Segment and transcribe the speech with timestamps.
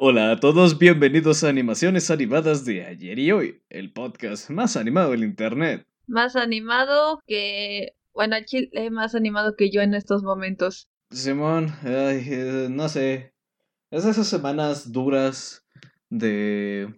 [0.00, 5.10] Hola a todos, bienvenidos a Animaciones Animadas de ayer y hoy, el podcast más animado
[5.10, 5.88] del internet.
[6.06, 7.96] Más animado que...
[8.14, 10.88] Bueno, chile más animado que yo en estos momentos.
[11.10, 13.34] Simón, ay, eh, no sé,
[13.90, 15.66] es de esas semanas duras
[16.10, 16.94] de...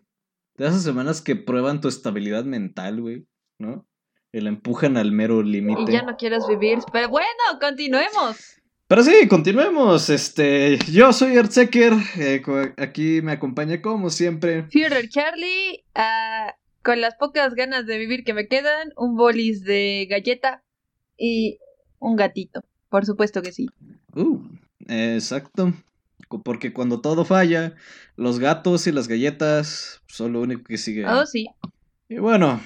[0.56, 3.26] De esas semanas que prueban tu estabilidad mental, güey,
[3.58, 3.88] ¿no?
[4.30, 5.84] Y la empujan al mero límite.
[5.88, 7.28] Y ya no quieres vivir, pero bueno,
[7.62, 8.59] continuemos.
[8.90, 10.10] Pero sí, continuemos.
[10.10, 11.92] Este, yo soy Ertzeker.
[12.16, 12.42] eh,
[12.76, 14.64] aquí me acompaña como siempre.
[14.64, 20.08] Führer Charlie, ah, con las pocas ganas de vivir que me quedan, un bolis de
[20.10, 20.64] galleta
[21.16, 21.60] y
[22.00, 22.64] un gatito.
[22.88, 23.68] Por supuesto que sí.
[24.16, 24.40] Uh,
[24.88, 25.72] exacto.
[26.42, 27.76] Porque cuando todo falla,
[28.16, 31.06] los gatos y las galletas son lo único que sigue.
[31.06, 31.46] Oh, sí.
[32.08, 32.60] Y bueno,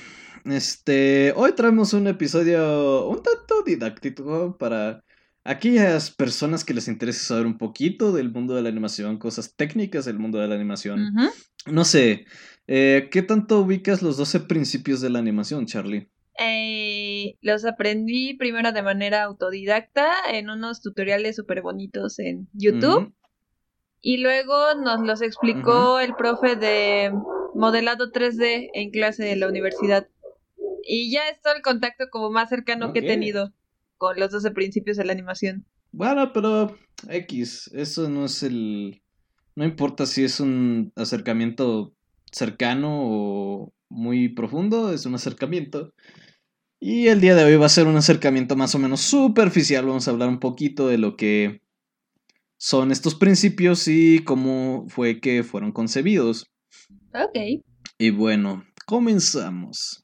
[0.46, 5.04] este, hoy traemos un episodio un tanto didáctico para
[5.44, 10.06] aquellas personas que les interese saber un poquito del mundo de la animación, cosas técnicas
[10.06, 11.12] del mundo de la animación.
[11.66, 12.24] No sé,
[12.66, 16.10] eh, ¿qué tanto ubicas los 12 principios de la animación, Charlie?
[16.38, 23.14] Eh, los aprendí primero de manera autodidacta en unos tutoriales súper bonitos en YouTube.
[24.00, 27.12] Y luego nos los explicó el profe de
[27.54, 30.08] modelado 3D en clase de la universidad.
[30.82, 33.54] Y ya es todo el contacto como más cercano que he tenido
[34.04, 35.64] con los 12 principios de la animación.
[35.90, 36.76] Bueno, pero
[37.08, 39.00] X, eso no es el...
[39.56, 41.94] No importa si es un acercamiento
[42.30, 45.94] cercano o muy profundo, es un acercamiento.
[46.80, 49.86] Y el día de hoy va a ser un acercamiento más o menos superficial.
[49.86, 51.62] Vamos a hablar un poquito de lo que
[52.58, 56.52] son estos principios y cómo fue que fueron concebidos.
[57.14, 57.64] Ok.
[57.96, 60.03] Y bueno, comenzamos.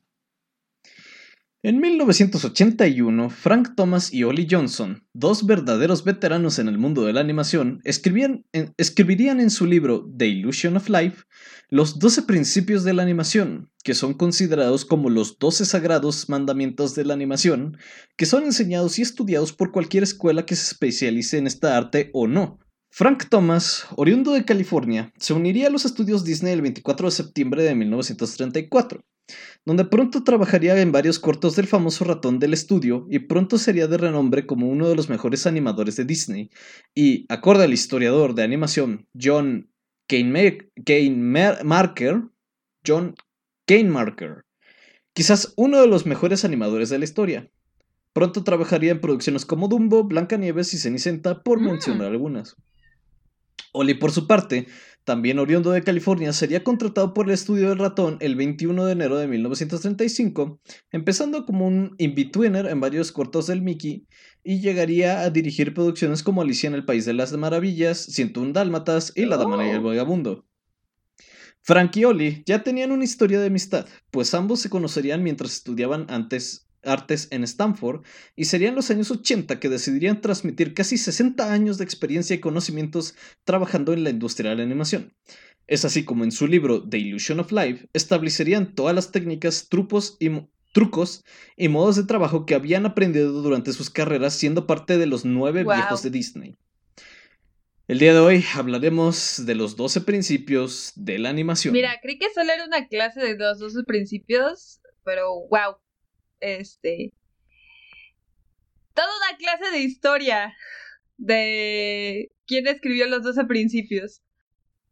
[1.63, 7.21] En 1981, Frank Thomas y Ollie Johnson, dos verdaderos veteranos en el mundo de la
[7.21, 8.47] animación, escribían
[8.79, 11.25] escribirían en su libro The Illusion of Life
[11.69, 17.05] los 12 principios de la animación, que son considerados como los 12 sagrados mandamientos de
[17.05, 17.77] la animación,
[18.17, 22.27] que son enseñados y estudiados por cualquier escuela que se especialice en esta arte o
[22.27, 22.59] no.
[22.91, 27.63] Frank Thomas, oriundo de California, se uniría a los estudios Disney el 24 de septiembre
[27.65, 29.05] de 1934
[29.65, 33.99] donde pronto trabajaría en varios cortos del famoso ratón del estudio y pronto sería de
[33.99, 36.51] renombre como uno de los mejores animadores de Disney.
[36.95, 39.71] Y, acorde al historiador de animación John
[41.65, 42.23] Marker,
[42.87, 43.15] John
[43.89, 44.45] Marker,
[45.13, 47.51] quizás uno de los mejores animadores de la historia.
[48.13, 51.65] Pronto trabajaría en producciones como Dumbo, Blancanieves y Cenicienta, por Mm.
[51.65, 52.57] mencionar algunas.
[53.73, 54.67] Oli, por su parte,
[55.05, 59.17] también oriundo de California, sería contratado por el estudio del ratón el 21 de enero
[59.17, 60.61] de 1935,
[60.93, 64.07] empezando como un in-betweener en varios cortos del Mickey,
[64.43, 69.13] y llegaría a dirigir producciones como Alicia en el País de las Maravillas, 101 Dálmatas
[69.15, 69.83] y La Dama y el Oh.
[69.83, 70.47] Vagabundo.
[71.63, 76.07] Frank y Oli ya tenían una historia de amistad, pues ambos se conocerían mientras estudiaban
[76.09, 78.03] antes artes en Stanford
[78.37, 83.15] y serían los años 80 que decidirían transmitir casi 60 años de experiencia y conocimientos
[83.45, 85.13] trabajando en la industria de la animación.
[85.67, 90.17] Es así como en su libro The Illusion of Life establecerían todas las técnicas, trucos
[90.19, 90.31] y,
[90.73, 91.25] trucos
[91.57, 95.65] y modos de trabajo que habían aprendido durante sus carreras siendo parte de los nueve
[95.65, 95.75] Wow.
[95.75, 96.57] viejos de Disney.
[97.89, 101.73] El día de hoy hablaremos de los 12 principios de la animación.
[101.73, 105.77] Mira, creí que solo era una clase de los 12 principios, pero wow.
[106.41, 107.13] Este.
[108.95, 110.55] Toda una clase de historia
[111.17, 114.23] de quién escribió los 12 principios.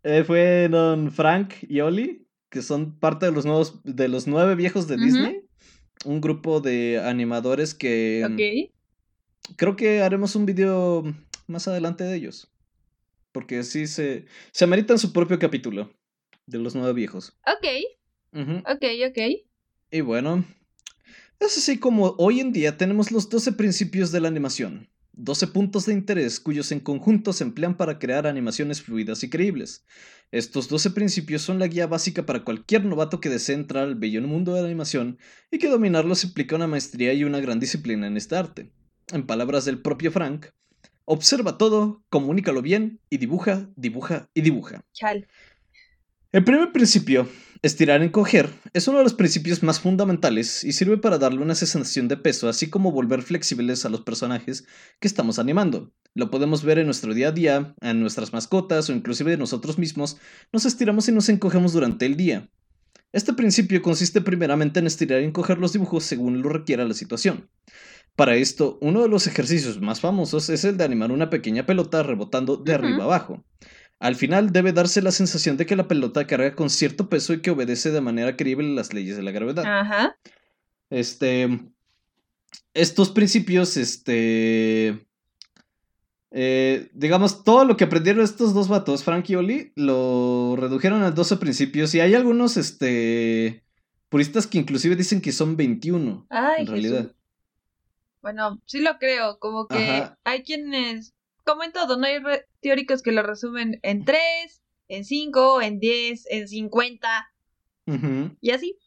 [0.03, 4.55] Eh, fue don Frank y Oli, que son parte de los nuevos, de los nueve
[4.55, 4.97] viejos de.
[4.97, 5.43] Disney.
[6.05, 9.55] Un grupo de animadores que Ok.
[9.57, 11.03] creo que haremos un video
[11.49, 12.53] más adelante de ellos.
[13.33, 15.93] Porque sí se, se ameritan su propio capítulo
[16.47, 17.37] de los nueve viejos.
[17.47, 17.67] Ok,
[18.65, 19.19] ok, ok.
[19.91, 20.45] Y bueno,
[21.41, 24.89] es así como hoy en día tenemos los 12 principios de la animación.
[25.13, 29.85] 12 puntos de interés cuyos en conjunto se emplean para crear animaciones fluidas y creíbles.
[30.31, 34.21] Estos 12 principios son la guía básica para cualquier novato que desee entrar al bello
[34.23, 35.19] mundo de la animación
[35.51, 38.71] y que dominarlos implica una maestría y una gran disciplina en esta arte.
[39.13, 40.47] En palabras del propio Frank,
[41.05, 44.85] observa todo, comunícalo bien y dibuja, dibuja y dibuja.
[44.93, 45.27] Chal.
[46.31, 47.27] El primer principio,
[47.63, 52.09] estirar encoger, es uno de los principios más fundamentales y sirve para darle una sensación
[52.09, 54.65] de peso, así como volver flexibles a los personajes
[55.01, 55.93] que estamos animando.
[56.15, 59.79] Lo podemos ver en nuestro día a día, en nuestras mascotas o inclusive de nosotros
[59.79, 60.17] mismos,
[60.53, 62.49] nos estiramos y nos encogemos durante el día.
[63.13, 67.49] Este principio consiste primeramente en estirar y encoger los dibujos según lo requiera la situación.
[68.17, 72.03] Para esto, uno de los ejercicios más famosos es el de animar una pequeña pelota
[72.03, 72.85] rebotando de Ujú.
[72.85, 73.45] arriba abajo.
[74.01, 77.43] Al final debe darse la sensación de que la pelota carga con cierto peso y
[77.43, 79.65] que obedece de manera creíble las leyes de la gravedad.
[79.67, 80.17] Ajá.
[80.91, 81.49] Este.
[82.75, 85.05] Estos principios, este.
[86.31, 91.11] eh, digamos, todo lo que aprendieron estos dos vatos, Frank y Oli, lo redujeron a
[91.11, 91.95] 12 principios.
[91.95, 93.65] Y hay algunos, este.
[94.09, 96.27] Puristas que inclusive dicen que son 21.
[96.31, 96.99] Ay, en realidad.
[97.03, 97.15] Jesús.
[98.23, 100.19] Bueno, sí lo creo, como que Ajá.
[100.25, 101.15] hay quienes,
[101.49, 102.21] como en todo, no hay
[102.61, 107.33] teóricos que lo resumen en 3, en 5, en 10, en 50
[107.87, 108.79] Ujú, y así.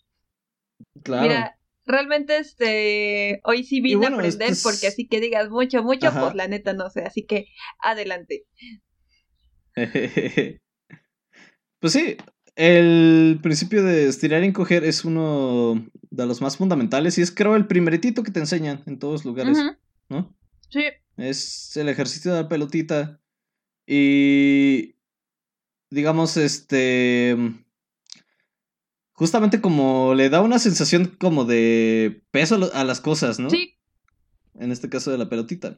[1.04, 1.24] claro.
[1.24, 5.82] Mira, realmente este hoy sí vine bueno, a aprender es- porque así que digas mucho,
[5.84, 6.22] mucho, Ajá.
[6.22, 7.48] pues la neta no sé, así que
[7.82, 8.46] adelante.
[11.80, 12.18] Pues sí,
[12.56, 17.56] el principio de estirar y encoger es uno de los más fundamentales y es creo
[17.56, 19.58] el primeritito que te enseñan en todos lugares,
[20.10, 20.36] ¿no?
[20.70, 20.84] Sí,
[21.22, 23.22] Es el ejercicio de la pelotita
[23.86, 24.96] y
[25.90, 27.38] digamos este
[29.12, 33.50] justamente como le da una sensación como de peso a las cosas, ¿no?
[33.50, 33.76] sí,
[34.60, 35.78] en este caso de la pelotita.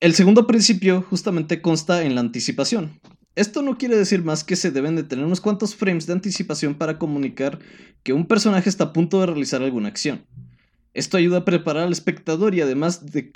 [0.00, 3.00] El segundo principio justamente consta en la anticipación.
[3.36, 6.74] Esto no quiere decir más que se deben de tener unos cuantos frames de anticipación
[6.74, 7.58] para comunicar
[8.02, 10.24] que un personaje está a punto de realizar alguna acción.
[10.94, 13.32] Esto ayuda a preparar al espectador y además de,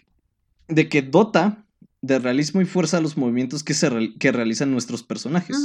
[0.69, 1.65] de que dota
[2.03, 5.57] de realismo y fuerza a los movimientos que, se que realizan nuestros personajes.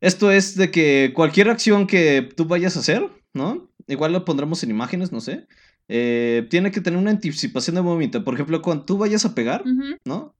[0.00, 3.70] Esto es de que cualquier acción que tú vayas a hacer, ¿no?
[3.86, 5.46] Igual lo pondremos en imágenes, no sé.
[5.88, 8.24] eh, tiene que tener una anticipación de movimiento.
[8.24, 9.62] Por ejemplo, cuando tú vayas a pegar,
[10.04, 10.34] ¿no?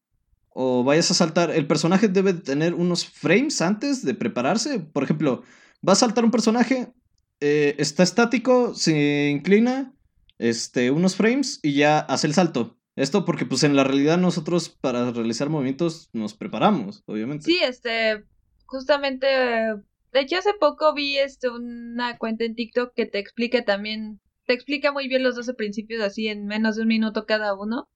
[0.51, 4.81] O vayas a saltar, el personaje debe de tener unos frames antes de prepararse.
[4.81, 5.43] Por ejemplo,
[5.87, 6.93] va a saltar un personaje,
[7.41, 9.95] eh, está estático, se inclina,
[10.39, 12.76] este, unos frames y ya hace el salto.
[12.97, 17.45] Esto porque pues en la realidad nosotros para realizar movimientos nos preparamos, obviamente.
[17.45, 18.25] Sí, este,
[18.65, 24.19] justamente, de hecho hace poco vi este una cuenta en TikTok que te explica también,
[24.47, 27.87] te explica muy bien los 12 principios así en menos de un minuto cada uno.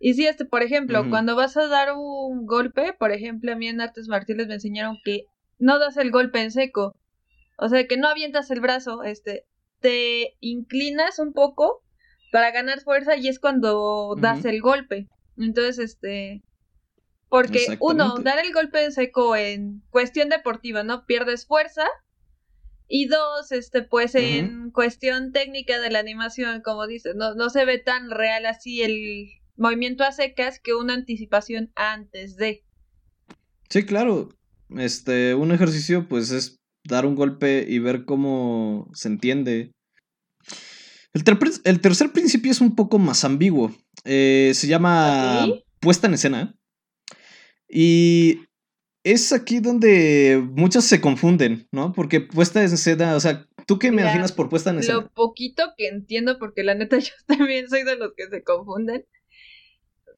[0.00, 3.66] Y sí, este, por ejemplo, cuando vas a dar un golpe, por ejemplo, a mí
[3.66, 5.24] en artes marciales me enseñaron que
[5.58, 6.94] no das el golpe en seco.
[7.58, 9.46] O sea, que no avientas el brazo, este,
[9.80, 11.82] te inclinas un poco
[12.36, 15.08] para ganar fuerza y es cuando das el golpe.
[15.38, 16.42] Entonces, este,
[17.30, 21.06] porque uno, dar el golpe en seco en cuestión deportiva, ¿no?
[21.06, 21.86] Pierdes fuerza.
[22.88, 24.22] Y dos, este, pues Ujú.
[24.22, 28.82] en cuestión técnica de la animación, como dices, no, no se ve tan real así
[28.82, 32.66] el movimiento a secas que una anticipación antes de.
[33.70, 34.28] Sí, claro.
[34.76, 39.72] Este, un ejercicio, pues, es dar un golpe y ver cómo se entiende.
[41.16, 43.74] El, ter- el tercer principio es un poco más ambiguo.
[44.04, 45.46] Eh, se llama
[45.80, 46.54] puesta en escena.
[47.70, 48.40] Y
[49.02, 51.94] es aquí donde muchos se confunden, ¿no?
[51.94, 54.98] Porque puesta en escena, o sea, ¿tú qué me Mira, imaginas por puesta en escena?
[54.98, 59.06] Lo poquito que entiendo, porque la neta yo también soy de los que se confunden.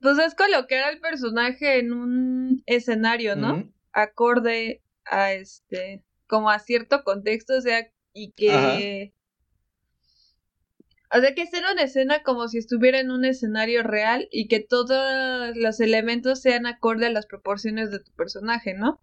[0.00, 3.72] Pues es colocar al personaje en un escenario, ¿no?
[3.92, 8.50] Acorde a este, como a cierto contexto, o sea, y que...
[8.50, 8.78] Ajá.
[11.10, 14.60] O sea, que en una escena como si estuviera en un escenario real y que
[14.60, 19.00] todos los elementos sean acorde a las proporciones de tu personaje, ¿no?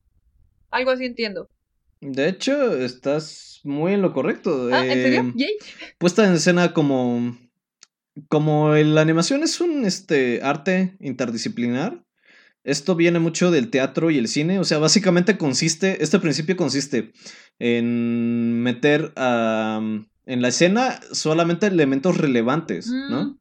[0.69, 1.50] Algo así entiendo.
[2.02, 4.69] De hecho, estás muy en lo correcto.
[4.71, 5.21] Ah, ¿en serio?
[5.21, 5.57] Eh, Yay.
[5.97, 7.35] puesta en escena como
[8.30, 12.06] como la animación es un este arte interdisciplinar
[12.64, 17.12] esto viene mucho del teatro y el cine o sea básicamente consiste este principio consiste
[17.59, 23.38] en meter am, en la escena solamente elementos relevantes no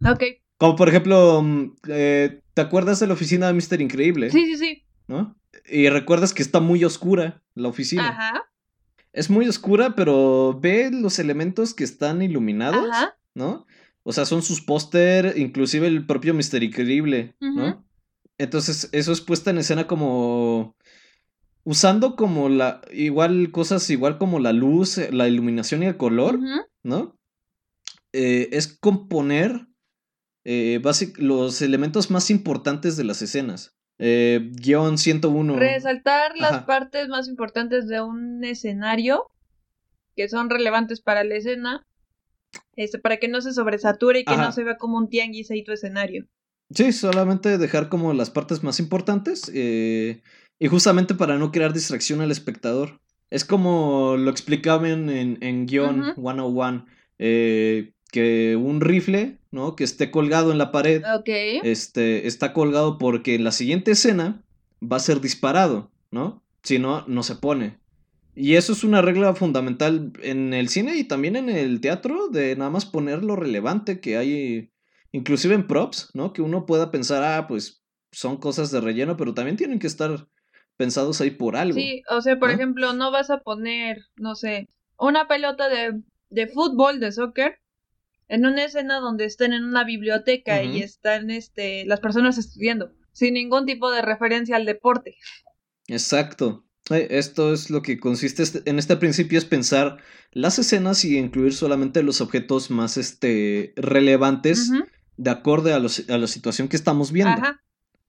[0.00, 0.06] Mm.
[0.06, 0.22] Ok.
[0.58, 4.56] como por ejemplo mm, eh, te acuerdas de la oficina de Mister Increíble Sí, sí,
[4.56, 4.84] sí.
[5.08, 5.36] no
[5.68, 8.42] y recuerdas que está muy oscura la oficina Ajá.
[9.12, 13.16] es muy oscura pero ve los elementos que están iluminados Ajá.
[13.34, 13.66] ¿no?
[14.04, 17.84] O sea, son sus póster, inclusive el propio Mister Increíble, ¿no?
[18.38, 20.74] Entonces, eso es puesta en escena como
[21.68, 26.38] usando como la igual cosas igual como la luz, eh, la iluminación y el color.
[26.82, 27.14] ¿no?
[28.12, 29.66] Eh, es componer
[30.44, 33.74] eh, basic- los elementos más importantes de las escenas.
[33.98, 35.56] Eh, guion 101.
[35.56, 39.26] Resaltar las partes más importantes de un escenario
[40.16, 41.84] que son relevantes para la escena.
[42.76, 44.46] Este, para que no se sobresature y que Ajá.
[44.46, 46.26] no se vea como un tianguis ahí tu escenario.
[46.70, 50.22] Sí, solamente dejar como las partes más importantes eh,
[50.58, 53.00] y justamente para no crear distracción al espectador.
[53.30, 56.20] Es como lo explicaban en, en guion Ujú.
[56.22, 56.86] 101,
[57.18, 59.76] eh, que un rifle, ¿no?
[59.76, 61.28] Que esté colgado en la pared, Ok.
[61.62, 64.42] este, está colgado porque en la siguiente escena
[64.82, 66.42] va a ser disparado, ¿no?
[66.62, 67.78] Si no, no se pone.
[68.34, 72.54] Y eso es una regla fundamental en el cine y también en el teatro, de
[72.56, 74.70] nada más poner lo relevante que hay,
[75.12, 76.32] inclusive en props, ¿no?
[76.32, 80.28] Que uno pueda pensar, ah, pues son cosas de relleno, pero también tienen que estar
[80.78, 81.74] pensados ahí por algo.
[81.78, 82.54] Sí, o sea, por ¿no?
[82.54, 84.68] ejemplo, no vas a poner, no sé,
[84.98, 87.58] una pelota de, de fútbol, de soccer,
[88.28, 93.34] en una escena donde estén en una biblioteca y están este, las personas estudiando, sin
[93.34, 95.16] ningún tipo de referencia al deporte.
[95.86, 96.64] Exacto.
[96.90, 99.98] Eh, Esto es lo que consiste este- en este principio, es pensar
[100.32, 104.70] las escenas y incluir solamente los objetos más este, relevantes
[105.16, 107.32] de acorde a, los- a la situación que estamos viendo.
[107.34, 107.62] Ajá.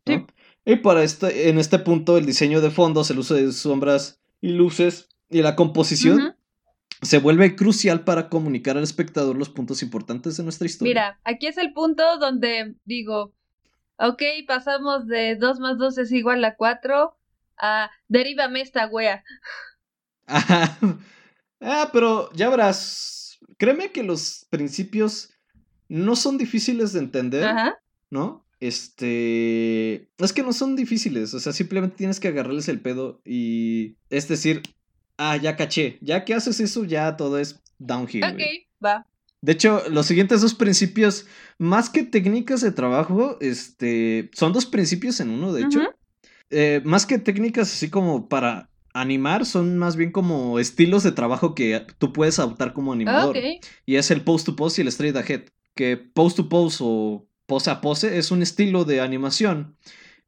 [0.06, 0.14] ¿no?
[0.18, 0.26] sí.
[0.70, 4.50] Y para este, en este punto, el diseño de fondos, el uso de sombras y
[4.50, 6.36] luces y la composición
[7.02, 10.92] se vuelve crucial para comunicar al espectador los puntos importantes de nuestra historia.
[10.92, 13.34] Mira, aquí es el punto donde digo,
[13.98, 17.18] ok, pasamos de 2 más 2 es igual a 4
[17.58, 19.24] a derívame esta wea.
[20.28, 20.78] Ajá.
[21.62, 25.34] Ah, pero ya verás, créeme que los principios
[25.90, 27.82] no son difíciles de entender, Ajá.
[28.10, 28.46] ¿no?
[28.60, 33.96] Este, es que no son difíciles, o sea, simplemente tienes que agarrarles el pedo y
[34.10, 34.64] es decir,
[35.18, 38.24] ah, ya caché, ya que haces eso, ya todo es downhill.
[38.26, 38.42] Ok,
[38.84, 39.06] va.
[39.42, 41.26] De hecho, los siguientes dos principios,
[41.58, 45.82] más que técnicas de trabajo, este, son dos principios en uno, de hecho.
[46.50, 51.56] Eh, más que técnicas así como para animar, son más bien como estilos de trabajo
[51.56, 53.38] que tú puedes adoptar como animador.
[53.38, 53.44] Ok.
[53.86, 55.44] Y es el post to pose y el straight ahead.
[55.76, 59.76] Que post to pose o pose a pose es un estilo de animación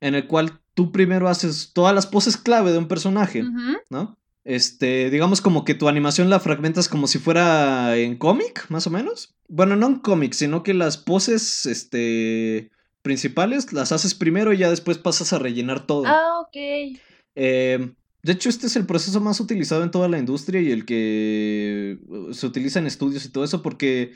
[0.02, 3.44] en el cual tú primero haces todas las poses clave de un personaje.
[3.90, 4.18] ¿no?
[4.44, 8.90] Este, digamos como que tu animación la fragmentas como si fuera en cómic, más o
[8.90, 9.36] menos.
[9.48, 14.70] Bueno, no en cómic, sino que las poses, este, principales las haces primero y ya
[14.70, 16.04] después pasas a rellenar todo.
[16.08, 17.00] Ah, ok.
[17.36, 20.86] Eh, de hecho, este es el proceso más utilizado en toda la industria y el
[20.86, 24.14] que uh, se utiliza en estudios y todo eso porque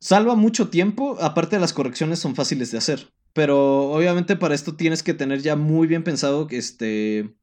[0.00, 3.12] salva mucho tiempo, aparte las correcciones son fáciles de hacer.
[3.32, 7.34] Pero obviamente para esto tienes que tener ya muy bien pensado que este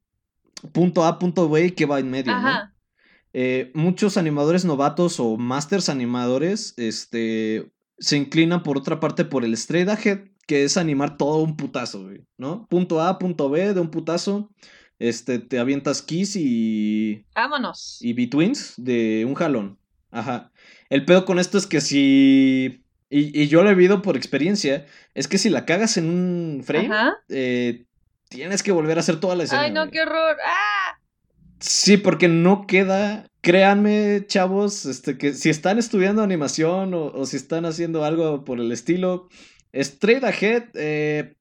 [0.72, 2.74] punto A, punto B y que va en medio, ¿no?
[3.32, 9.54] Eh, muchos animadores novatos o masters animadores este, se inclinan por otra parte por el
[9.54, 12.66] straight ahead, que es animar todo un putazo, güey, ¿no?
[12.68, 14.50] Punto A, punto B de un putazo.
[15.00, 17.98] Este, te avientas keys y, Vámonos.
[18.00, 19.78] y betweens de un jalón.
[20.10, 20.52] Ajá.
[20.94, 22.84] El pedo con esto es que si.
[23.10, 24.86] Y, y yo lo he vivido por experiencia.
[25.14, 26.88] Es que si la cagas en un frame,
[27.30, 27.84] eh,
[28.28, 29.62] tienes que volver a hacer toda la escena.
[29.62, 29.90] Ay, no, güey.
[29.90, 30.36] qué horror.
[30.46, 31.00] ¡Ah!
[31.58, 33.26] Sí, porque no queda.
[33.40, 38.60] Créanme, chavos, este, que si están estudiando animación o, o si están haciendo algo por
[38.60, 39.28] el estilo,
[39.72, 41.34] straight ahead, eh,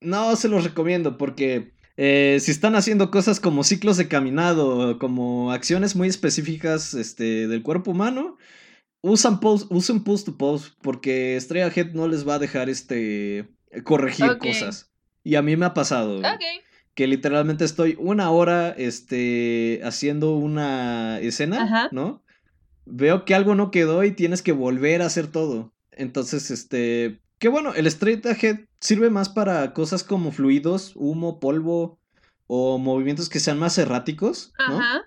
[0.00, 5.52] no se los recomiendo porque eh, si están haciendo cosas como ciclos de caminado, como
[5.52, 8.36] acciones muy específicas este, del cuerpo humano,
[9.02, 13.48] usan, pose, usen post to pose porque straight ahead no les va a dejar este,
[13.84, 14.90] corregir cosas.
[15.22, 16.22] Y a mí me ha pasado.
[16.94, 21.88] que literalmente estoy una hora este, haciendo una escena, Ajá.
[21.92, 22.22] ¿no?
[22.86, 25.74] Veo que algo no quedó y tienes que volver a hacer todo.
[25.90, 31.98] Entonces, este, que bueno, el straight ahead sirve más para cosas como fluidos, humo, polvo
[32.46, 34.78] o movimientos que sean más erráticos, ¿no?
[34.78, 35.02] Ajá.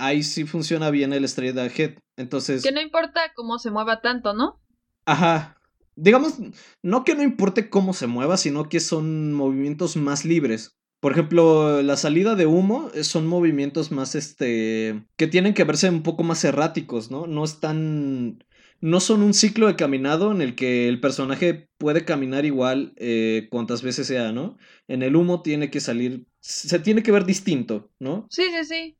[0.00, 1.98] Ahí sí funciona bien el straight ahead.
[2.16, 4.60] Entonces, Que no importa cómo se mueva tanto, ¿no?
[5.04, 5.56] Ajá.
[5.94, 6.34] Digamos,
[6.82, 10.76] no que no importe cómo se mueva, sino que son movimientos más libres.
[11.00, 15.88] Por ejemplo, la salida de humo eh, son movimientos más, este, que tienen que verse
[15.88, 17.26] un poco más erráticos, ¿no?
[17.26, 18.44] No están,
[18.80, 23.48] no son un ciclo de caminado en el que el personaje puede caminar igual eh,
[23.50, 24.58] cuantas veces sea, ¿no?
[24.88, 28.26] En el humo tiene que salir, se tiene que ver distinto, ¿no?
[28.30, 28.96] Sí, sí, sí.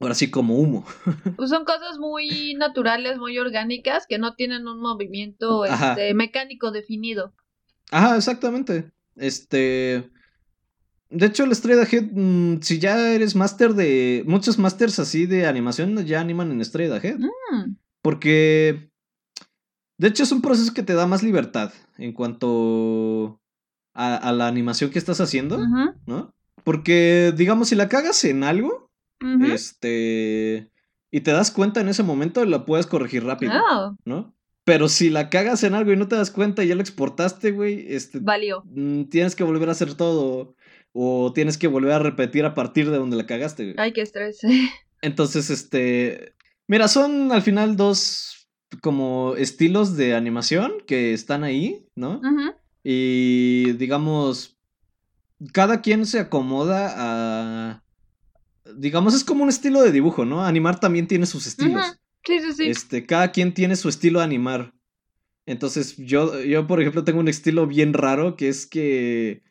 [0.00, 0.84] Ahora sí como humo.
[1.36, 7.32] Pues son cosas muy naturales, muy orgánicas, que no tienen un movimiento este, mecánico definido.
[7.90, 8.90] Ajá, exactamente.
[9.16, 10.10] Este.
[11.10, 14.24] De hecho, el Straight Ahead, mm, si ya eres máster de.
[14.26, 17.18] Muchos másters así de animación ya animan en Straight Ahead.
[17.18, 18.90] Mm, Porque.
[19.98, 23.40] De hecho, es un proceso que te da más libertad en cuanto
[23.94, 26.34] a, a la animación que estás haciendo, ujú, ¿no?
[26.64, 28.90] Porque, digamos, si la cagas en algo,
[29.44, 30.70] este.
[31.10, 33.52] Y te das cuenta en ese momento, la puedes corregir rápido,
[34.04, 34.34] ¿no?
[34.64, 37.50] Pero si la cagas en algo y no te das cuenta y ya lo exportaste,
[37.50, 38.62] güey, este, valió.
[38.66, 40.54] mm, tienes que volver a hacer todo
[40.92, 43.64] o tienes que volver a repetir a partir de donde la cagaste.
[43.64, 43.74] güey.
[43.78, 44.40] Ay, qué estrés.
[45.02, 46.34] Entonces, este,
[46.68, 48.48] mira, son al final dos
[48.80, 52.20] como estilos de animación que están ahí, ¿no?
[52.84, 54.56] Y digamos,
[55.52, 57.81] cada quien se acomoda a...
[58.76, 60.44] Digamos, es como un estilo de dibujo, ¿no?
[60.44, 61.98] Animar también tiene sus estilos.
[62.24, 62.66] Sí, sí, sí.
[62.68, 64.72] Este, cada quien tiene su estilo de animar.
[65.46, 69.42] Entonces, yo, yo, por ejemplo, tengo un estilo bien raro que es que.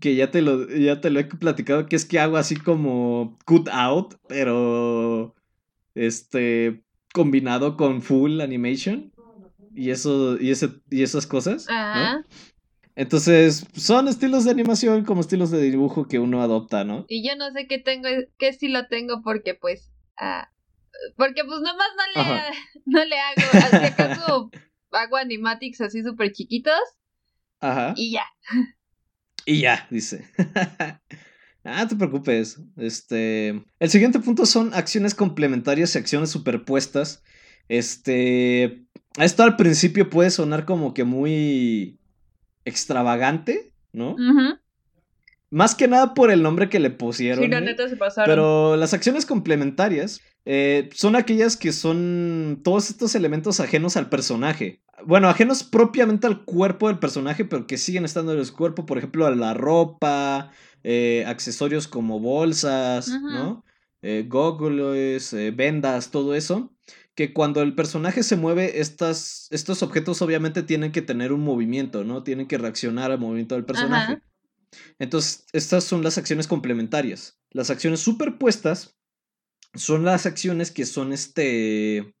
[0.00, 3.38] Que ya te lo, ya te lo he platicado, que es que hago así como
[3.44, 5.34] cut out, pero.
[5.94, 6.82] Este.
[7.12, 9.12] combinado con full animation.
[9.74, 10.40] Y eso.
[10.40, 11.66] Y ese, y esas cosas.
[12.96, 17.04] Entonces, son estilos de animación como estilos de dibujo que uno adopta, ¿no?
[17.08, 18.08] Y yo no sé qué tengo,
[18.38, 19.90] qué estilo tengo porque pues.
[20.16, 20.48] Ah,
[21.16, 22.40] porque pues nomás no le,
[22.86, 23.42] no le hago.
[23.52, 24.50] Así acaso
[24.92, 26.80] hago animatics así súper chiquitos.
[27.60, 27.94] Ajá.
[27.96, 28.26] Y ya.
[29.44, 30.24] Y ya, dice.
[30.54, 31.00] ah,
[31.64, 32.60] no te preocupes.
[32.76, 33.64] Este.
[33.80, 37.24] El siguiente punto son acciones complementarias y acciones superpuestas.
[37.68, 38.86] Este.
[39.16, 41.98] Esto al principio puede sonar como que muy
[42.64, 44.16] extravagante, ¿no?
[45.50, 47.44] Más que nada por el nombre que le pusieron.
[47.44, 48.30] Sí, la neta se pasaron.
[48.30, 54.82] Pero las acciones complementarias eh, son aquellas que son todos estos elementos ajenos al personaje.
[55.06, 58.98] Bueno, ajenos propiamente al cuerpo del personaje, pero que siguen estando en el cuerpo, por
[58.98, 60.50] ejemplo, a la ropa,
[60.82, 63.64] eh, accesorios como bolsas, ¿no?
[64.02, 66.72] Eh, eh, vendas, todo eso.
[67.14, 72.04] Que cuando el personaje se mueve, estas, estos objetos obviamente tienen que tener un movimiento,
[72.04, 72.22] ¿no?
[72.24, 74.20] Tienen que reaccionar al movimiento del personaje.
[74.98, 77.38] Entonces, estas son las acciones complementarias.
[77.50, 78.96] Las acciones superpuestas
[79.74, 82.14] son las acciones que son este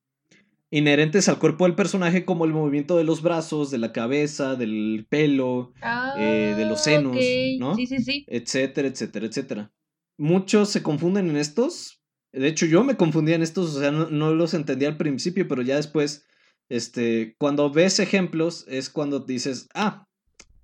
[0.70, 5.06] inherentes al cuerpo del personaje como el movimiento de los brazos, de la cabeza, del
[5.08, 5.72] pelo,
[6.18, 7.16] eh, de los ah, senos,
[7.60, 7.76] ¿no?
[7.76, 8.24] Sí, sí, sí.
[8.26, 9.72] Etcétera, etcétera, etcétera.
[10.18, 12.02] Muchos se confunden en estos.
[12.34, 15.62] De hecho, yo me confundía en estos, o sea, no, los entendía al principio, pero
[15.62, 16.26] ya después,
[16.68, 20.08] este, cuando ves ejemplos, es cuando dices, ah,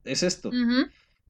[0.05, 0.51] es esto.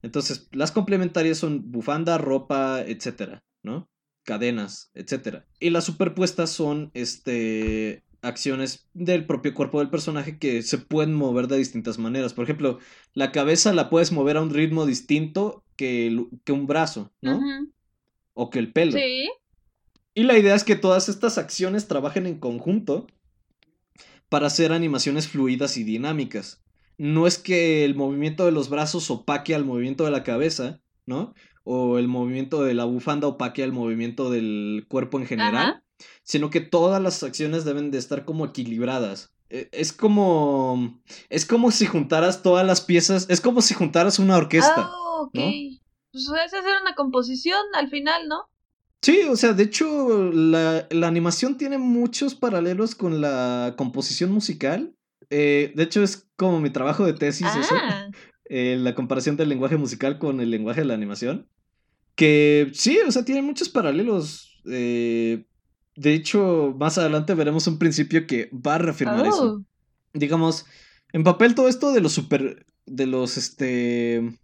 [0.01, 3.87] Entonces, las complementarias son bufanda, ropa, etcétera, ¿no?
[4.23, 5.45] Cadenas, etcétera.
[5.59, 11.47] Y las superpuestas son, este, acciones del propio cuerpo del personaje que se pueden mover
[11.47, 12.33] de distintas maneras.
[12.33, 12.79] Por ejemplo,
[13.13, 17.39] la cabeza la puedes mover a un ritmo distinto que, que un brazo, ¿no?
[18.33, 18.91] O que el pelo.
[18.93, 19.29] Sí.
[20.13, 23.07] Y la idea es que todas estas acciones trabajen en conjunto
[24.29, 26.63] para hacer animaciones fluidas y dinámicas.
[26.97, 31.33] No es que el movimiento de los brazos opaque al movimiento de la cabeza, ¿no?
[31.63, 35.83] O el movimiento de la bufanda opaque al movimiento del cuerpo en general
[36.23, 39.33] sino que todas las acciones deben de estar como equilibradas.
[39.49, 41.01] E, es como.
[41.29, 43.27] Es como si juntaras todas las piezas.
[43.29, 44.89] Es como si juntaras una orquesta.
[44.89, 45.33] Ah, ok.
[45.33, 48.49] Pues es hacer una composición al final, ¿no?
[49.01, 54.95] Sí, o sea, de hecho, la, animación tiene muchos paralelos con la composición musical.
[55.31, 57.75] Eh, de hecho, es como mi trabajo de tesis, eso.
[57.75, 58.09] Ah.
[58.53, 61.47] Eh, la comparación del lenguaje musical con el lenguaje de la animación.
[62.15, 64.61] Que sí, o sea, tiene muchos paralelos.
[64.65, 65.45] Eh,
[65.95, 69.53] de hecho, más adelante veremos un principio que va a reafirmar eso.
[69.53, 69.65] Oh.
[70.13, 70.65] Digamos,
[71.13, 72.65] en papel todo esto de los super.
[72.85, 74.37] de los este.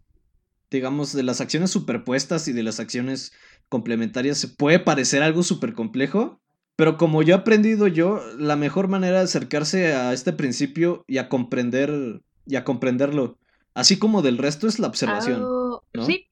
[0.69, 3.33] Digamos, de las acciones superpuestas y de las acciones
[3.69, 6.41] complementarias se puede parecer algo súper complejo.
[6.75, 11.17] Pero como yo he aprendido yo, la mejor manera de acercarse a este principio y
[11.17, 12.21] a comprender.
[12.45, 13.37] y a comprenderlo.
[13.73, 15.41] Así como del resto es la observación.
[15.43, 16.27] Oh, sí,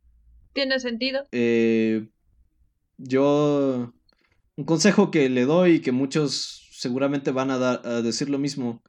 [0.54, 1.24] tiene sentido.
[1.32, 2.08] Eh,
[2.98, 3.93] yo
[4.56, 8.39] un consejo que le doy y que muchos seguramente van a, dar, a decir lo
[8.39, 8.82] mismo.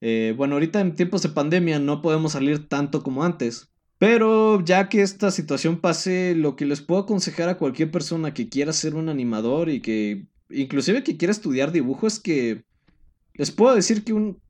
[0.00, 3.71] Eh, bueno, ahorita en tiempos de pandemia no podemos salir tanto como antes.
[4.02, 8.48] Pero ya que esta situación pase, lo que les puedo aconsejar a cualquier persona que
[8.48, 12.64] quiera ser un animador y que inclusive que quiera estudiar dibujo es que
[13.34, 14.40] les puedo decir que un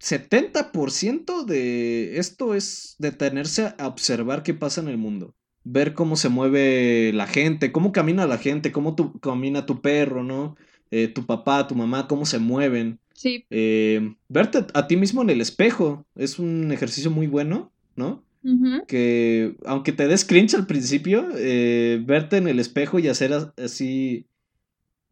[0.00, 6.30] 70% de esto es detenerse a observar qué pasa en el mundo ver cómo se
[6.30, 10.56] mueve la gente, cómo camina la gente, cómo tu, camina tu perro, ¿no?
[10.90, 12.98] Eh, tu papá, tu mamá, cómo se mueven.
[13.12, 13.44] Sí.
[13.50, 18.24] Eh, verte a ti mismo en el espejo es un ejercicio muy bueno, ¿no?
[18.86, 24.26] Que aunque te des cringe al principio, eh, verte en el espejo y hacer así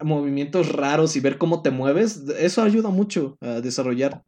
[0.01, 4.23] movimientos raros y ver cómo te mueves, eso ayuda mucho a desarrollar.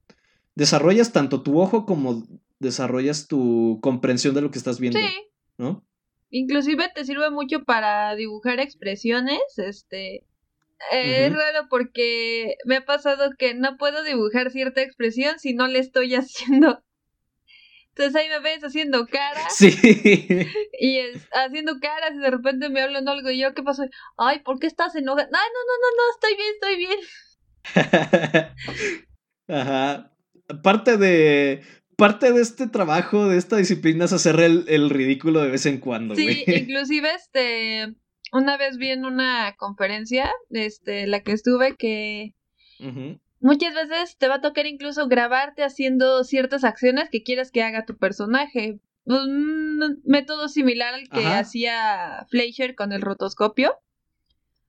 [0.55, 2.27] Desarrollas tanto tu ojo como
[2.59, 4.99] desarrollas tu comprensión de lo que estás viendo.
[4.99, 5.07] Sí.
[5.59, 5.85] ¿No?
[6.31, 10.25] Inclusive te sirve mucho para dibujar expresiones, este...
[10.92, 15.79] Es raro porque me ha pasado que no puedo dibujar cierta expresión si no le
[15.79, 16.83] estoy haciendo.
[17.96, 19.56] Entonces ahí me ves haciendo caras.
[19.56, 19.74] Sí.
[20.78, 20.98] Y
[21.32, 23.85] haciendo caras y de repente me hablan algo y yo, ¿qué pasó?
[24.18, 25.30] Ay, ¿por qué estás enojada?
[25.32, 26.98] Ay, no, no, no, no, estoy bien, estoy bien.
[29.48, 30.12] Ajá.
[30.62, 31.62] Parte de
[31.96, 36.14] parte de este trabajo, de esta disciplina, es hacer el, ridículo de vez en cuando,
[36.14, 37.94] Sí, inclusive, este,
[38.30, 42.35] una vez vi en una conferencia, este, la que estuve, que
[43.46, 47.87] muchas veces te va a tocar incluso grabarte haciendo ciertas acciones que quieras que haga
[47.87, 48.80] tu personaje.
[49.04, 53.78] Un método similar al que hacía Fleischer con el rotoscopio.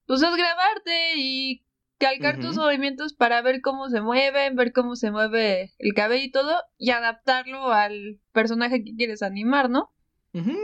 [0.06, 1.64] Pues es grabarte y
[1.98, 6.32] calcar tus movimientos para ver cómo se mueven, ver cómo se mueve el cabello y
[6.32, 9.92] todo, y adaptarlo al personaje que quieres animar, ¿no?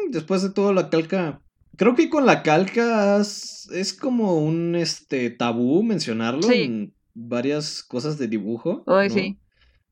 [0.10, 1.41] Después de todo, la calca.
[1.78, 8.28] Creo que con la calca es como un este tabú mencionarlo en varias cosas de
[8.28, 8.84] dibujo.
[9.10, 9.38] sí.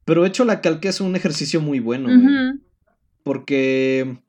[0.03, 2.09] Pero hecho la calca es un ejercicio muy bueno.
[3.23, 4.19] Porque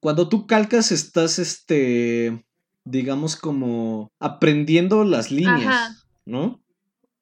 [0.00, 2.44] cuando tú calcas estás este
[2.84, 6.08] digamos como aprendiendo las líneas.
[6.28, 6.62] ¿no?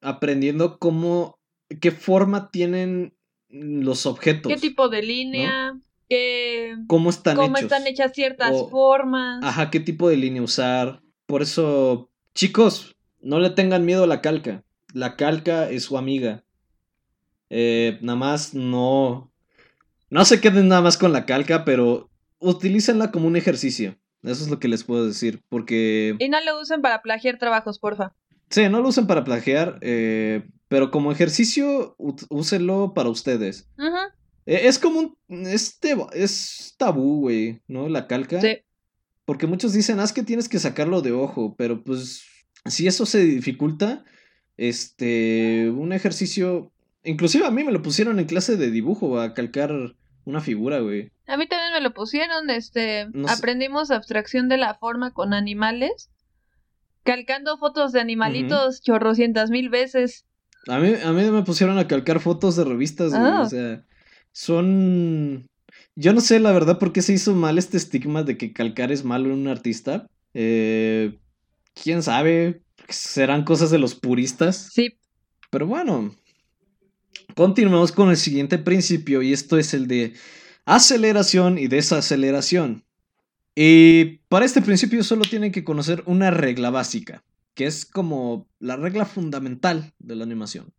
[0.01, 1.39] Aprendiendo cómo,
[1.81, 3.15] qué forma tienen
[3.49, 4.51] los objetos.
[4.51, 5.79] ¿Qué tipo de línea?
[6.09, 9.43] ¿Qué, ¿Cómo están cómo están hechas ciertas formas?
[9.43, 11.01] Ajá, qué tipo de línea usar.
[11.25, 14.63] Por eso, chicos, no le tengan miedo a la calca.
[14.97, 16.43] La calca es su amiga.
[17.51, 19.31] Eh, nada más no.
[20.09, 23.95] No se queden nada más con la calca, pero utilícenla como un ejercicio.
[24.23, 26.15] Eso es lo que les puedo decir, porque...
[26.17, 28.15] Y no lo usen para plagiar trabajos, porfa.
[28.49, 31.95] Sí, no lo usen para plagiar, eh, pero como ejercicio,
[32.29, 33.69] úsenlo para ustedes.
[34.47, 35.45] E, es como un.
[35.45, 37.87] Este, es tabú, güey, ¿no?
[37.87, 38.41] La calca.
[38.41, 38.63] Sí.
[39.25, 42.23] Porque muchos dicen, ah, es que tienes que sacarlo de ojo, pero pues.
[42.65, 44.03] Si eso se dificulta,
[44.57, 45.69] este.
[45.69, 46.71] Un ejercicio.
[47.03, 49.71] Inclusive a mí me lo pusieron en clase de dibujo, a calcar
[50.25, 51.11] una figura, güey.
[51.25, 53.07] A mí también me lo pusieron, este.
[53.29, 56.09] aprendimos abstracción de la forma con animales
[57.07, 60.25] calcando fotos de animalitos chorrocientas mil veces.
[60.67, 63.41] A mí, a mí me pusieron a calcar fotos de revistas, ah.
[63.41, 63.85] O sea,
[64.33, 65.47] son.
[65.95, 68.91] Yo no sé la verdad por qué se hizo mal este estigma de que calcar
[68.91, 70.07] es malo en un artista.
[70.33, 71.17] Eh,
[71.81, 72.61] Quién sabe.
[72.87, 74.69] Serán cosas de los puristas.
[74.73, 74.97] Sí.
[75.49, 76.15] Pero bueno.
[77.35, 80.13] Continuamos con el siguiente principio y esto es el de
[80.65, 82.83] aceleración y desaceleración.
[83.55, 87.23] Y para este principio solo tienen que conocer una regla básica,
[87.55, 90.73] que es como la regla fundamental de la animación.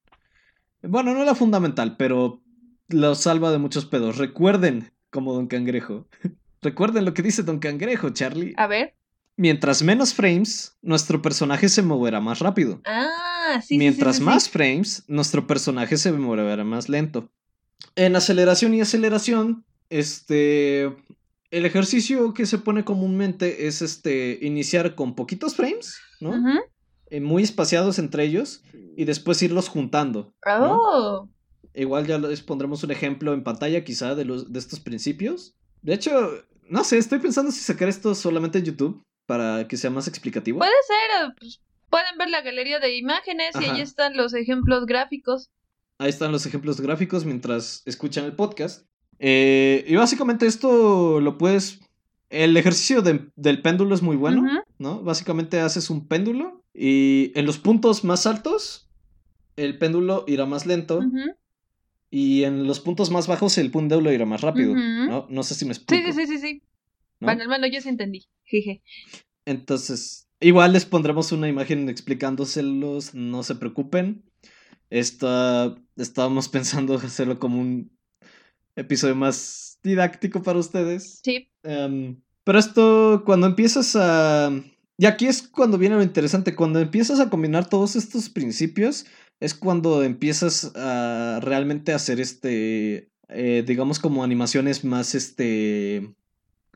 [0.82, 2.40] Bueno, no la fundamental, pero
[2.88, 4.16] lo salva de muchos pedos.
[4.16, 6.06] Recuerden, como Don Cangrejo.
[6.62, 8.54] Recuerden lo que dice Don Cangrejo, Charlie.
[8.56, 8.94] A ver.
[9.38, 12.80] Mientras menos frames, nuestro personaje se moverá más rápido.
[12.84, 13.78] Ah, sí.
[13.78, 17.30] Mientras más frames, nuestro personaje se moverá más lento.
[17.94, 20.86] En aceleración y aceleración, este,
[21.52, 26.34] el ejercicio que se pone comúnmente es este iniciar con poquitos frames, ¿no?
[27.06, 28.64] Eh, muy espaciados entre ellos
[28.96, 30.34] y después irlos juntando.
[30.48, 31.28] Oh.
[31.74, 35.54] Igual ya les pondremos un ejemplo en pantalla quizá de, los, de estos principios.
[35.80, 36.28] De hecho,
[36.68, 40.58] no sé, estoy pensando si sacar esto solamente en YouTube para que sea más explicativo.
[40.58, 41.60] Puede ser, pues,
[41.90, 45.50] pueden ver la galería de imágenes y ahí están los ejemplos gráficos.
[45.98, 48.86] Ahí están los ejemplos gráficos mientras escuchan el podcast.
[49.18, 51.80] Eh, y básicamente esto lo puedes...
[52.30, 54.44] El ejercicio del péndulo es muy bueno,
[54.78, 55.02] ¿no?
[55.02, 58.88] Básicamente haces un péndulo y en los puntos más altos
[59.56, 61.02] el péndulo irá más lento
[62.10, 65.26] y en los puntos más bajos el péndulo irá más rápido, ¿no?
[65.28, 66.12] No sé si me explico.
[66.12, 66.62] Sí, sí, sí, sí.
[67.20, 68.28] Bueno, hermano, yo sí entendí.
[68.44, 68.82] Jeje.
[69.44, 74.24] Entonces, igual les pondremos una imagen explicándoselos, no se preocupen.
[74.90, 77.90] Esta, estábamos pensando hacerlo como un
[78.76, 81.20] episodio más didáctico para ustedes.
[81.24, 81.50] Sí.
[81.62, 84.50] Em, pero esto, cuando empiezas a...
[85.00, 89.06] Y aquí es cuando viene lo interesante, cuando empiezas a combinar todos estos principios,
[89.40, 96.16] es cuando empiezas a realmente hacer este, eh, digamos como animaciones más, este,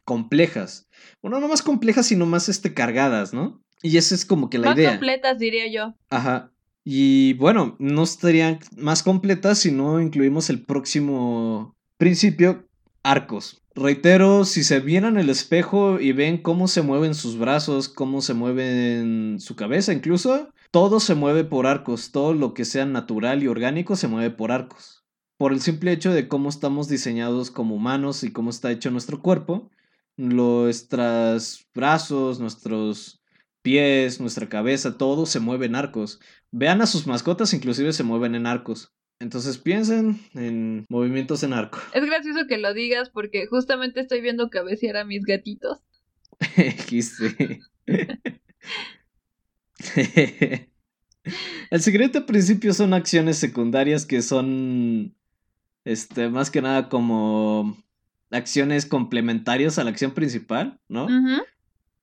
[0.05, 0.89] complejas.
[1.21, 3.63] Bueno, no más complejas, sino más, este, cargadas, ¿no?
[3.83, 4.91] Y esa es como que la idea.
[4.91, 5.95] Más completas, diría yo.
[6.11, 6.53] Ajá.
[6.85, 12.67] Y bueno, no estarían más completas si no incluimos el próximo Principio,
[13.05, 13.63] arcos.
[13.77, 18.35] Reitero, si se vieran el espejo y ven cómo se mueven sus brazos, cómo se
[18.35, 23.47] mueven su cabeza incluso, todo se mueve por arcos, todo lo que sea natural y
[23.47, 25.05] orgánico se mueve por arcos.
[25.37, 29.23] Por el simple hecho de cómo estamos diseñados como humanos y cómo está hecho nuestro
[29.23, 29.71] cuerpo,
[30.17, 33.23] nuestros brazos, nuestros
[33.63, 36.21] pies, nuestra cabeza, todo se mueve en arcos.
[36.51, 38.93] Vean a sus mascotas, inclusive se mueven en arcos.
[39.21, 41.79] Entonces piensen en movimientos en arco.
[41.95, 45.79] Es gracioso que lo digas porque justamente estoy viendo cabecear a mis gatitos.
[51.71, 55.15] El secreto principio son acciones secundarias que son
[55.85, 57.77] Este, más que nada como
[58.33, 61.07] acciones complementarias a la acción principal, ¿no?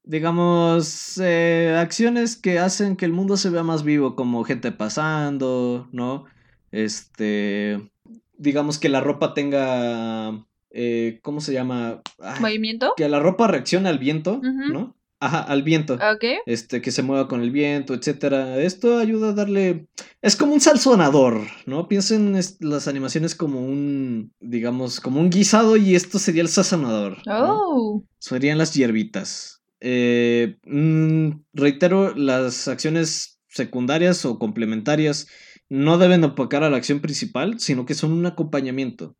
[0.03, 5.87] Digamos, eh, acciones que hacen que el mundo se vea más vivo, como gente pasando,
[5.91, 6.25] ¿no?
[6.71, 7.91] Este,
[8.37, 12.01] digamos que la ropa tenga, eh, ¿cómo se llama?
[12.19, 12.93] Ay, ¿Movimiento?
[12.95, 14.41] que la ropa reaccione al viento.
[14.41, 14.95] ¿no?
[15.21, 15.95] Ajá, al viento.
[15.95, 16.23] Ok.
[16.45, 18.61] Este, que se mueva con el viento, etcétera.
[18.61, 19.87] Esto ayuda a darle.
[20.21, 21.87] Es como un salsonador, ¿no?
[21.87, 24.33] Piensen las animaciones como un.
[24.39, 27.17] digamos, como un guisado y esto sería el sazonador.
[27.25, 27.57] ¿no?
[27.57, 28.03] Oh.
[28.17, 29.61] Serían las hierbitas.
[29.81, 35.27] Eh, mm, reitero, las acciones secundarias o complementarias
[35.67, 39.15] no deben opacar a la acción principal, sino que son un acompañamiento.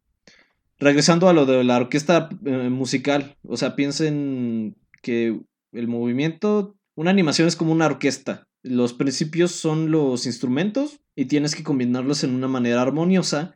[0.79, 5.39] Regresando a lo de la orquesta eh, musical, o sea, piensen que
[5.71, 8.47] el movimiento, una animación es como una orquesta.
[8.61, 13.55] Los principios son los instrumentos y tienes que combinarlos en una manera armoniosa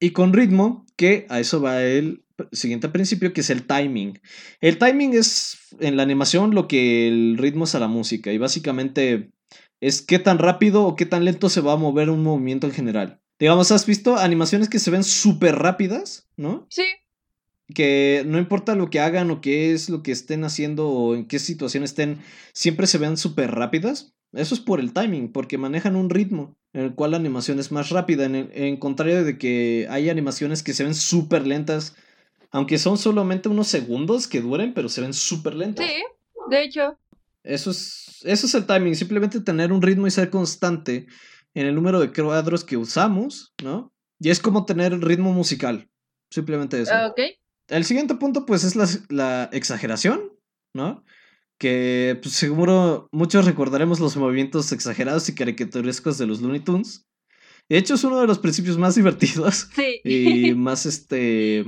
[0.00, 4.18] y con ritmo, que a eso va el siguiente principio, que es el timing.
[4.60, 8.38] El timing es en la animación lo que el ritmo es a la música y
[8.38, 9.30] básicamente
[9.80, 12.72] es qué tan rápido o qué tan lento se va a mover un movimiento en
[12.72, 13.20] general.
[13.38, 16.66] Digamos, ¿has visto animaciones que se ven súper rápidas, no?
[16.70, 16.84] Sí.
[17.74, 21.26] Que no importa lo que hagan o qué es lo que estén haciendo o en
[21.26, 22.18] qué situación estén,
[22.52, 24.12] siempre se vean súper rápidas.
[24.32, 27.72] Eso es por el timing, porque manejan un ritmo en el cual la animación es
[27.72, 31.96] más rápida, en, el- en contrario de que hay animaciones que se ven súper lentas,
[32.52, 35.86] aunque son solamente unos segundos que duren, pero se ven súper lentas.
[35.86, 35.92] Sí.
[36.48, 36.96] De hecho.
[37.42, 41.06] Eso es, eso es el timing, simplemente tener un ritmo y ser constante
[41.54, 43.92] en el número de cuadros que usamos, ¿no?
[44.20, 45.88] Y es como tener ritmo musical,
[46.30, 46.92] simplemente eso.
[47.08, 47.20] Ok.
[47.70, 50.20] El siguiente punto, pues, es la, la exageración,
[50.74, 51.04] ¿no?
[51.58, 57.06] Que pues, seguro muchos recordaremos los movimientos exagerados y caricaturescos de los Looney Tunes.
[57.68, 60.00] De hecho, es uno de los principios más divertidos Sí.
[60.04, 61.64] y más este,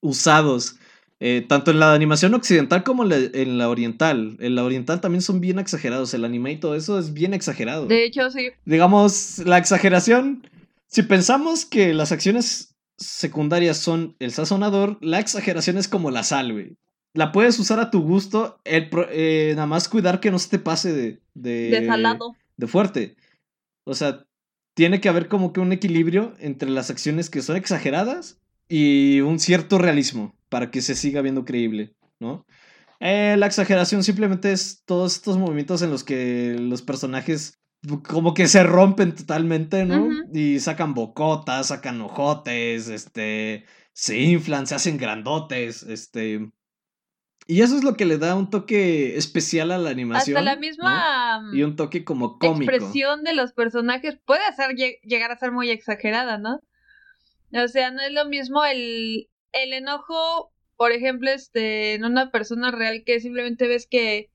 [0.00, 0.76] usados,
[1.20, 4.36] eh, tanto en la animación occidental como en la, en la oriental.
[4.40, 7.86] En la oriental también son bien exagerados, el anime y todo eso es bien exagerado
[7.86, 8.48] De hecho, sí.
[8.64, 10.48] digamos, la exageración,
[10.88, 12.71] si pensamos que las acciones
[13.04, 16.76] secundarias son el sazonador, la exageración es como la sal, güey.
[17.14, 20.48] La puedes usar a tu gusto, el pro- eh, nada más cuidar que no se
[20.48, 22.34] te pase de, de, De salado.
[22.56, 23.16] de fuerte.
[23.84, 24.24] O sea,
[24.74, 28.38] tiene que haber como que un equilibrio entre las acciones que son exageradas
[28.68, 32.46] y un cierto realismo para que se siga viendo creíble, ¿no?
[33.00, 37.58] Eh, la exageración simplemente es todos estos movimientos en los que los personajes
[38.08, 40.08] como que se rompen totalmente, ¿no?
[40.32, 46.50] Y sacan bocotas, sacan ojotes, este, se inflan, se hacen grandotes, este...
[47.48, 50.36] Y eso es lo que le da un toque especial a la animación.
[50.36, 52.70] Hasta la misma mm, Y un toque como cómico.
[52.72, 56.60] expresión de los personajes puede hacer lle- llegar a ser muy exagerada, ¿no?
[57.52, 62.70] O sea, no es lo mismo el, el enojo, por ejemplo, este, en una persona
[62.70, 64.30] real que simplemente ves que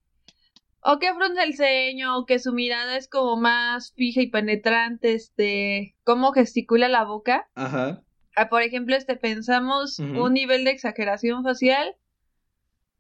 [0.82, 5.14] o que frunce el ceño, o que su mirada es como más fija y penetrante,
[5.14, 7.50] este, cómo gesticula la boca.
[7.56, 8.04] Ajá.
[8.36, 11.96] Ah, por ejemplo, este, pensamos un nivel de exageración facial.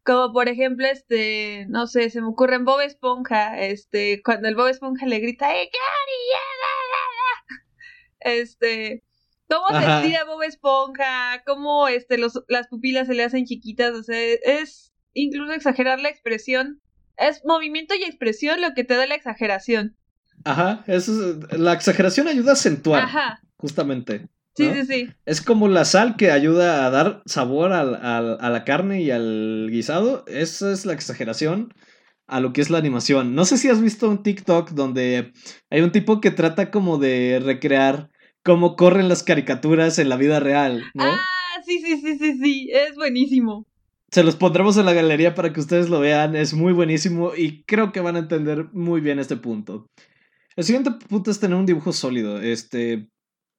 [0.03, 4.55] Como por ejemplo, este, no sé, se me ocurre en Bob Esponja, este, cuando el
[4.55, 6.19] Bob Esponja le grita, ¡Eh, Gary!
[6.33, 8.41] ya, la, la, la".
[8.41, 9.03] Este,
[9.47, 14.01] cómo se estira Bob Esponja, cómo este, los, las pupilas se le hacen chiquitas, o
[14.01, 16.81] sea, es incluso exagerar la expresión.
[17.17, 19.95] Es movimiento y expresión lo que te da la exageración.
[20.43, 20.83] Ajá.
[20.87, 24.27] Eso es- la exageración ayuda a acentuar, Ajá, justamente.
[24.55, 25.09] sí, sí, sí.
[25.25, 29.11] Es como la sal que ayuda a dar sabor al- al- a la carne y
[29.11, 30.23] al guisado.
[30.27, 31.73] Esa es la exageración
[32.27, 33.35] a lo que es la animación.
[33.35, 35.31] No sé si has visto un TikTok donde
[35.69, 38.09] hay un tipo que trata como de recrear
[38.43, 41.03] cómo corren las caricaturas en la vida real, ¿no?
[41.05, 43.65] Ah, sí, sí, sí, sí, sí, es buenísimo.
[44.09, 46.35] Se los pondremos en la galería para que ustedes lo vean.
[46.35, 49.87] Es muy buenísimo y creo que van a entender muy bien este punto.
[50.55, 52.41] El siguiente punto es tener un dibujo sólido.
[52.41, 53.09] Este,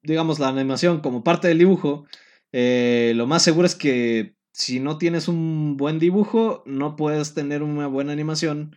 [0.03, 2.07] digamos, la animación como parte del dibujo.
[2.53, 7.63] eh, lo más seguro es que si no tienes un buen dibujo, no puedes tener
[7.63, 8.77] una buena animación.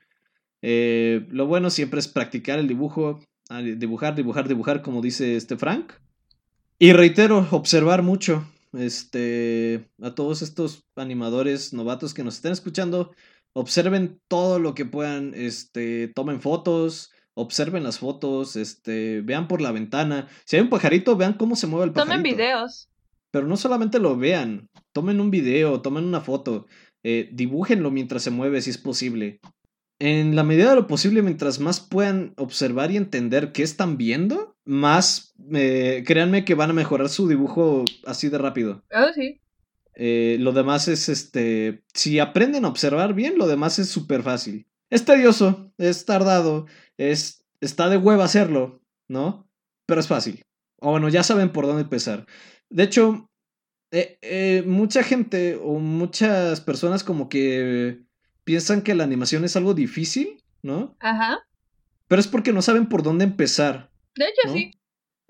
[0.62, 5.58] Eh, lo bueno siempre es practicar el dibujo, ah, dibujar, dibujar, dibujar, como dice este
[5.58, 5.94] Frank.
[6.78, 8.46] Y reitero, observar mucho.
[8.74, 13.12] Este, a todos estos animadores novatos que nos estén escuchando,
[13.54, 19.72] observen todo lo que puedan, este, tomen fotos, observen las fotos, este, vean por la
[19.72, 20.28] ventana.
[20.46, 22.16] Si hay un pajarito, vean cómo se mueve el pajarito.
[22.16, 22.90] Tomen videos.
[23.32, 26.66] Pero no solamente lo vean, tomen un video, tomen una foto,
[27.04, 29.40] eh, dibújenlo mientras se mueve si es posible.
[30.02, 34.58] En la medida de lo posible, mientras más puedan observar y entender qué están viendo,
[34.66, 38.84] más eh, créanme que van a mejorar su dibujo así de rápido.
[38.92, 39.40] Oh, sí.
[39.94, 41.84] Eh, lo demás es este.
[41.94, 44.66] Si aprenden a observar bien, lo demás es súper fácil.
[44.90, 46.66] Es tedioso, es tardado,
[46.98, 49.48] es, está de hueva hacerlo, ¿no?
[49.86, 50.42] Pero es fácil.
[50.80, 52.26] O bueno, ya saben por dónde empezar.
[52.72, 53.30] De hecho,
[53.92, 58.02] eh, mucha gente o muchas personas como que
[58.44, 60.96] piensan que la animación es algo difícil, ¿no?
[61.00, 61.40] Ajá.
[62.08, 63.90] Pero es porque no saben por dónde empezar.
[64.16, 64.72] De hecho, sí.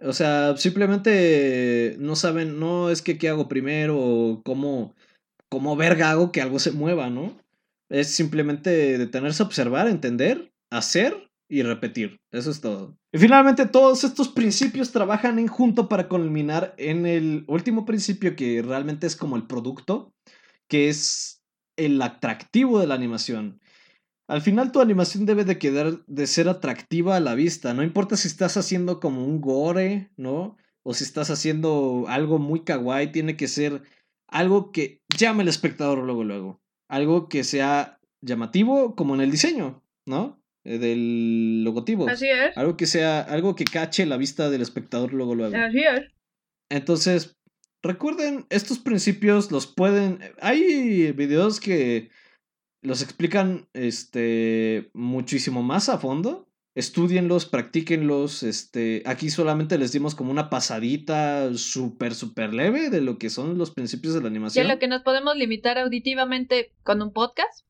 [0.04, 4.96] O sea, simplemente no saben, no es que qué hago primero o cómo,
[5.50, 7.38] cómo verga hago que algo se mueva, ¿no?
[7.90, 12.20] Es simplemente detenerse a observar, entender, hacer y repetir.
[12.32, 12.98] Eso es todo.
[13.12, 18.62] Y finalmente todos estos principios trabajan en junto para culminar en el último principio que
[18.62, 20.14] realmente es como el producto,
[20.70, 21.41] que es
[21.78, 23.60] el atractivo de la animación.
[24.28, 28.16] Al final tu animación debe de quedar de ser atractiva a la vista, no importa
[28.16, 30.58] si estás haciendo como un gore, ¿no?
[30.84, 33.84] O si estás haciendo algo muy kawaii, tiene que ser
[34.30, 39.84] algo que llame al espectador luego luego, algo que sea llamativo como en el diseño,
[40.08, 40.42] ¿no?
[40.64, 42.08] Eh, del logotipo.
[42.08, 42.56] Así es.
[42.56, 45.56] Algo que sea algo que cache la vista del espectador luego luego.
[45.58, 46.04] Así es.
[46.70, 47.36] Entonces,
[47.84, 50.20] Recuerden, estos principios los pueden...
[50.40, 52.12] Hay videos que
[52.84, 56.48] los explican este, muchísimo más a fondo.
[56.76, 58.44] Estudienlos, practíquenlos.
[58.44, 63.58] Este, aquí solamente les dimos como una pasadita súper, súper leve de lo que son
[63.58, 64.68] los principios de la animación.
[64.68, 67.66] De lo que nos podemos limitar auditivamente con un podcast.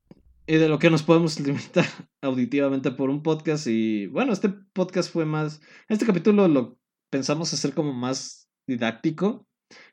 [0.46, 1.86] Y de lo que nos podemos limitar
[2.22, 3.66] auditivamente por un podcast.
[3.68, 5.62] Y bueno, este podcast fue más...
[5.88, 6.78] Este capítulo lo
[7.10, 9.48] pensamos hacer como más didáctico.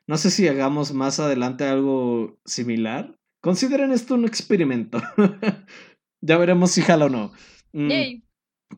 [0.07, 3.17] No sé si hagamos más adelante algo similar.
[3.41, 5.01] Consideren esto un experimento.
[6.21, 7.31] ya veremos si jala o no.
[7.73, 8.21] Mm,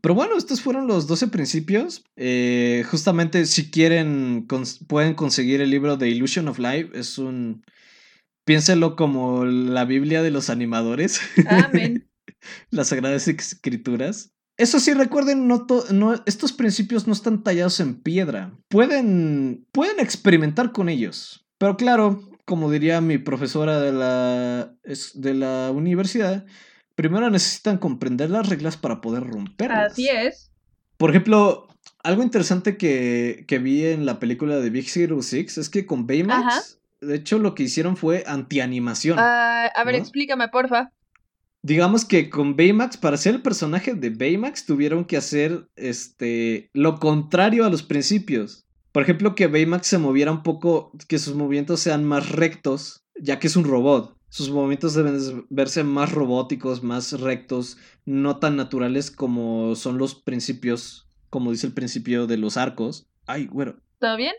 [0.02, 2.04] pero bueno, estos fueron los 12 principios.
[2.16, 4.48] Eh, justamente si quieren,
[4.88, 6.92] pueden conseguir el libro de Illusion of Life.
[6.94, 7.64] Es un...
[8.46, 11.22] Piénselo como la Biblia de los animadores.
[11.48, 12.10] Amén.
[12.72, 14.34] Las Sagradas Escrituras.
[14.58, 18.52] Eso sí, recuerden, no, no estos principios no están tallados en piedra.
[18.68, 21.48] Pueden, pueden experimentar con ellos.
[21.58, 24.74] Pero claro, como diría mi profesora de la,
[25.14, 26.46] de la universidad,
[26.96, 29.94] primero necesitan comprender las reglas para poder romperlas.
[29.94, 30.52] Así es.
[30.98, 31.68] Por ejemplo,
[32.04, 36.80] algo interesante que, vi en la película de Big Hero 6 es que con Baymax,
[37.00, 39.18] de hecho, lo que hicieron fue antianimación.
[39.18, 40.92] Uh, a ver, explícame, porfa
[41.63, 47.00] digamos que con Baymax, para ser el personaje de Baymax, tuvieron que hacer este, lo
[47.00, 48.65] contrario a los principios.
[48.91, 53.39] Por ejemplo, que Baymax se moviera un poco, que sus movimientos sean más rectos, ya
[53.39, 54.17] que es un robot.
[54.30, 61.08] Sus movimientos deben verse más robóticos, más rectos, no tan naturales como son los principios,
[61.30, 63.08] como dice el principio de los arcos.
[63.28, 63.76] Ay, bueno.
[64.00, 64.34] ¿Todo bien?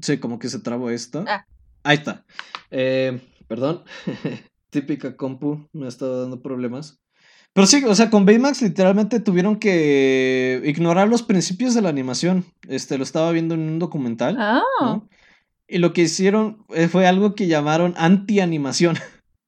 [0.00, 1.24] Sí, como que se trabó esto.
[1.26, 1.44] Ah.
[1.82, 2.24] Ahí está.
[2.70, 3.84] Eh, perdón.
[4.70, 7.00] típica compu, me ha estado dando problemas.
[7.56, 12.44] Pero sí, o sea, con Baymax literalmente tuvieron que ignorar los principios de la animación.
[12.68, 14.36] Este, lo estaba viendo en un documental.
[14.38, 15.00] Ah.
[15.66, 18.98] Y lo que hicieron eh, fue algo que llamaron anti-animación.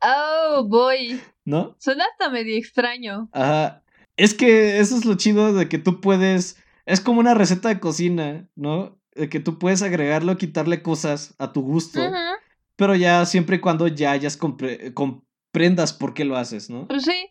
[0.01, 1.21] Oh, boy.
[1.45, 1.77] ¿No?
[1.79, 3.29] Suena hasta medio extraño.
[3.33, 3.83] Ajá.
[4.17, 6.57] Es que eso es lo chido de que tú puedes.
[6.87, 8.99] Es como una receta de cocina, ¿no?
[9.15, 12.01] De que tú puedes agregarle o quitarle cosas a tu gusto.
[12.01, 12.39] Ajá
[12.79, 16.87] pero ya siempre y cuando ya hayas comprendas por qué lo haces, ¿no?
[16.87, 17.27] Pues sí.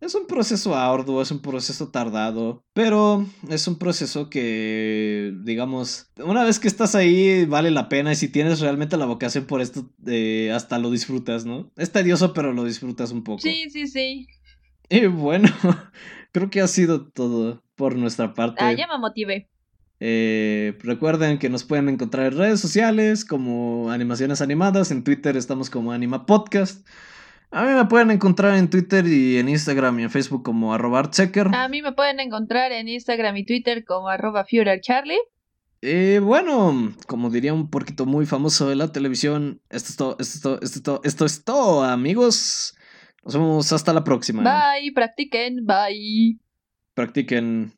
[0.00, 6.44] Es un proceso arduo, es un proceso tardado, pero es un proceso que, digamos, una
[6.44, 9.90] vez que estás ahí vale la pena y si tienes realmente la vocación por esto,
[10.06, 11.72] eh, hasta lo disfrutas, ¿no?
[11.76, 13.40] Es tedioso, pero lo disfrutas un poco.
[13.40, 14.26] Sí, sí, sí.
[14.88, 15.48] Y bueno,
[16.32, 18.64] creo que ha sido todo por nuestra parte.
[18.64, 19.51] Ah, ya me motivé.
[20.04, 24.90] Eh, recuerden que nos pueden encontrar en redes sociales como Animaciones Animadas.
[24.90, 26.84] En Twitter estamos como Anima Podcast.
[27.52, 31.08] A mí me pueden encontrar en Twitter y en Instagram y en Facebook como arroba
[31.52, 34.44] A mí me pueden encontrar en Instagram y Twitter como arroba
[34.80, 35.20] Charlie.
[35.82, 40.34] Eh, bueno, como diría un porquito muy famoso de la televisión, esto es todo, esto
[40.34, 42.76] es todo, esto es todo, esto es todo, amigos.
[43.22, 44.42] Nos vemos hasta la próxima.
[44.42, 46.40] Bye, practiquen, bye.
[46.94, 47.72] Practiquen.